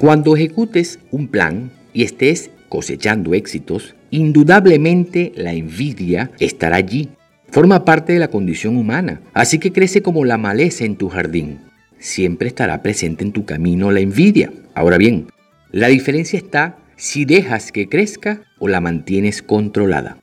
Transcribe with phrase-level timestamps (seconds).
[0.00, 7.08] Cuando ejecutes un plan y estés cosechando éxitos, indudablemente la envidia estará allí.
[7.50, 11.58] Forma parte de la condición humana, así que crece como la maleza en tu jardín.
[11.98, 14.52] Siempre estará presente en tu camino la envidia.
[14.72, 15.26] Ahora bien,
[15.72, 20.18] la diferencia está si dejas que crezca o la mantienes controlada.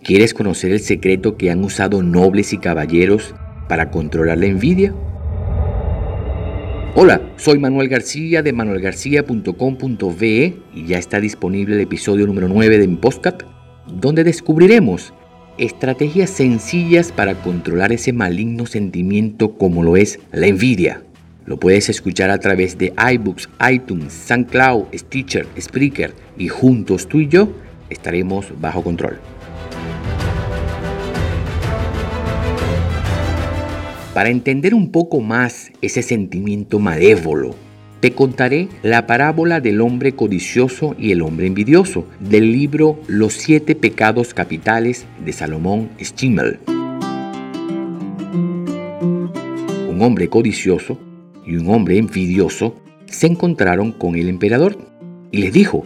[0.00, 3.34] ¿Quieres conocer el secreto que han usado nobles y caballeros
[3.68, 4.94] para controlar la envidia?
[6.94, 12.88] Hola, soy Manuel García de manuelgarcía.com.ve y ya está disponible el episodio número 9 de
[12.88, 13.42] mi podcast,
[13.86, 15.12] donde descubriremos
[15.58, 21.02] estrategias sencillas para controlar ese maligno sentimiento como lo es la envidia.
[21.46, 27.28] Lo puedes escuchar a través de iBooks, iTunes, SoundCloud, Stitcher, Spreaker y juntos tú y
[27.28, 27.52] yo
[27.90, 29.18] estaremos bajo control.
[34.14, 37.54] Para entender un poco más ese sentimiento malévolo,
[38.00, 43.74] te contaré la parábola del hombre codicioso y el hombre envidioso del libro Los siete
[43.74, 46.58] pecados capitales de Salomón Schimmel.
[49.90, 50.98] Un hombre codicioso
[51.44, 54.78] y un hombre envidioso se encontraron con el emperador
[55.30, 55.84] y les dijo,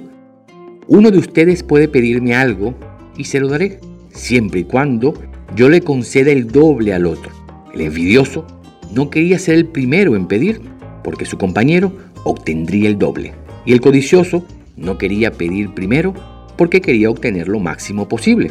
[0.87, 2.75] uno de ustedes puede pedirme algo
[3.17, 5.15] y se lo daré, siempre y cuando
[5.57, 7.42] yo le conceda el doble al otro.
[7.75, 8.47] El envidioso
[8.93, 10.61] no quería ser el primero en pedir,
[11.03, 11.93] porque su compañero
[12.25, 13.33] obtendría el doble.
[13.65, 14.45] Y el codicioso
[14.77, 16.15] no quería pedir primero,
[16.57, 18.51] porque quería obtener lo máximo posible.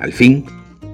[0.00, 0.44] Al fin,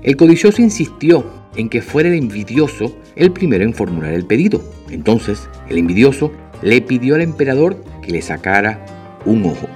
[0.02, 1.24] el codicioso insistió
[1.56, 4.62] en que fuera el envidioso el primero en formular el pedido.
[4.90, 8.84] Entonces, el envidioso le pidió al emperador que le sacara
[9.24, 9.68] un ojo.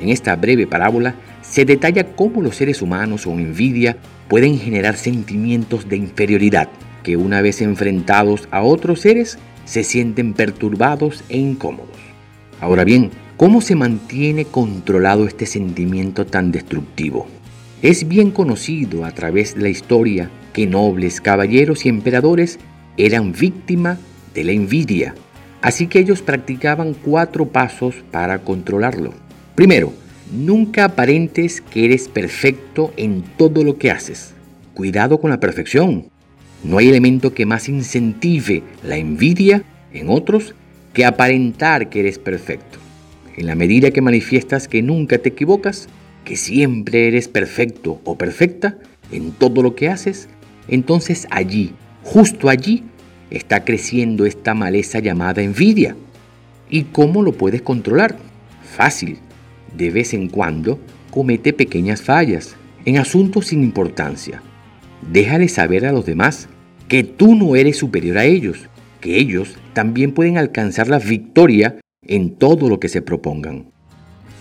[0.00, 3.96] En esta breve parábola se detalla cómo los seres humanos con envidia
[4.28, 6.68] pueden generar sentimientos de inferioridad
[7.02, 11.96] que una vez enfrentados a otros seres se sienten perturbados e incómodos.
[12.60, 17.26] Ahora bien, ¿cómo se mantiene controlado este sentimiento tan destructivo?
[17.82, 22.58] Es bien conocido a través de la historia que nobles, caballeros y emperadores
[22.96, 23.98] eran víctimas
[24.32, 25.14] de la envidia,
[25.60, 29.23] así que ellos practicaban cuatro pasos para controlarlo.
[29.54, 29.92] Primero,
[30.32, 34.32] Nunca aparentes que eres perfecto en todo lo que haces.
[34.72, 36.08] Cuidado con la perfección.
[36.64, 39.62] No hay elemento que más incentive la envidia
[39.92, 40.54] en otros
[40.94, 42.78] que aparentar que eres perfecto.
[43.36, 45.88] En la medida que manifiestas que nunca te equivocas,
[46.24, 48.78] que siempre eres perfecto o perfecta
[49.12, 50.28] en todo lo que haces,
[50.68, 52.82] entonces allí, justo allí,
[53.30, 55.96] está creciendo esta maleza llamada envidia.
[56.70, 58.16] ¿Y cómo lo puedes controlar?
[58.74, 59.18] Fácil
[59.76, 60.78] de vez en cuando
[61.10, 64.42] comete pequeñas fallas en asuntos sin importancia.
[65.10, 66.48] Déjale saber a los demás
[66.88, 68.68] que tú no eres superior a ellos,
[69.00, 71.76] que ellos también pueden alcanzar la victoria
[72.06, 73.66] en todo lo que se propongan.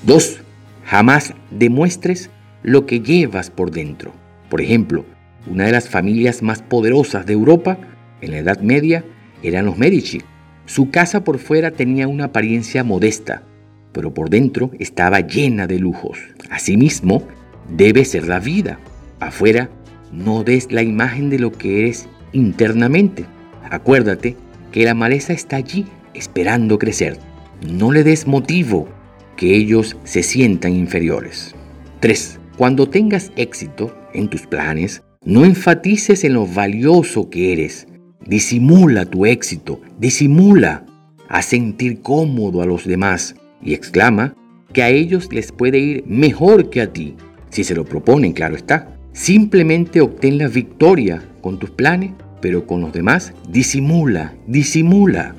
[0.06, 0.42] 2.
[0.86, 2.30] Jamás demuestres
[2.62, 4.14] lo que llevas por dentro.
[4.50, 5.06] Por ejemplo,
[5.50, 7.78] una de las familias más poderosas de Europa
[8.22, 9.04] en la Edad Media
[9.42, 10.22] eran los Medici.
[10.66, 13.44] Su casa por fuera tenía una apariencia modesta,
[13.94, 16.18] pero por dentro estaba llena de lujos.
[16.50, 17.24] Asimismo,
[17.70, 18.80] debe ser la vida.
[19.20, 19.70] Afuera,
[20.12, 23.26] no des la imagen de lo que eres internamente.
[23.70, 24.36] Acuérdate
[24.72, 27.18] que la maleza está allí esperando crecer.
[27.66, 28.90] No le des motivo
[29.38, 31.56] que ellos se sientan inferiores.
[32.02, 32.40] 3.
[32.58, 37.88] Cuando tengas éxito en tus planes, no enfatices en lo valioso que eres.
[38.26, 40.86] Disimula tu éxito, disimula.
[41.30, 44.36] a sentir cómodo a los demás y exclama
[44.72, 47.16] que a ellos les puede ir mejor que a ti,
[47.54, 48.98] si se lo proponen, claro está.
[49.12, 55.36] Simplemente obtén la victoria con tus planes, pero con los demás disimula, disimula.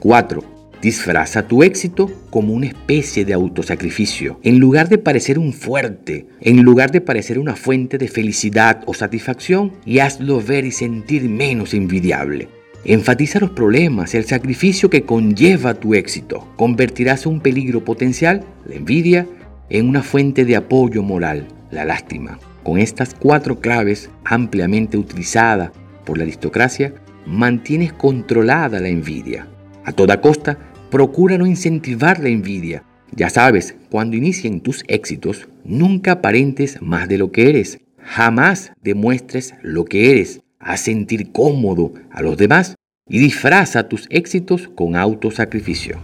[0.00, 0.42] 4.
[0.82, 4.40] Disfraza tu éxito como una especie de autosacrificio.
[4.42, 8.94] En lugar de parecer un fuerte, en lugar de parecer una fuente de felicidad o
[8.94, 12.48] satisfacción, y hazlo ver y sentir menos envidiable.
[12.86, 16.46] Enfatiza los problemas y el sacrificio que conlleva tu éxito.
[16.56, 19.26] Convertirás un peligro potencial, la envidia,
[19.70, 22.38] en una fuente de apoyo moral, la lástima.
[22.62, 25.70] Con estas cuatro claves ampliamente utilizadas
[26.04, 26.92] por la aristocracia,
[27.24, 29.46] mantienes controlada la envidia.
[29.86, 30.58] A toda costa,
[30.90, 32.82] procura no incentivar la envidia.
[33.12, 37.80] Ya sabes, cuando inicien tus éxitos, nunca aparentes más de lo que eres.
[37.98, 42.74] Jamás demuestres lo que eres a sentir cómodo a los demás
[43.08, 45.98] y disfraza tus éxitos con autosacrificio.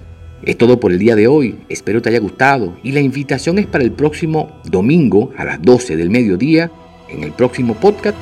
[0.45, 3.67] Es todo por el día de hoy, espero te haya gustado y la invitación es
[3.67, 6.71] para el próximo domingo a las 12 del mediodía
[7.09, 8.17] en el próximo podcast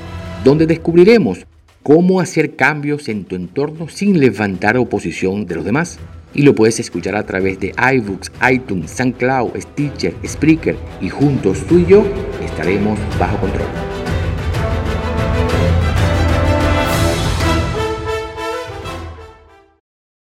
[0.44, 1.46] donde descubriremos
[1.82, 5.98] cómo hacer cambios en tu entorno sin levantar oposición de los demás.
[6.34, 11.78] Y lo puedes escuchar a través de iBooks, iTunes, SoundCloud, Stitcher, Spreaker y juntos tú
[11.78, 12.04] y yo
[12.44, 14.17] estaremos bajo control.